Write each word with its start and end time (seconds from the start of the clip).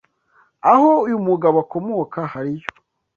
aho 0.71 0.89
uyu 1.05 1.17
mugabo 1.27 1.57
akomoka 1.65 2.19
hariyo 2.31 2.69